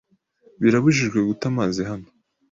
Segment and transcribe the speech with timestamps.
[0.61, 2.07] Birabujijwe guta amazi hano.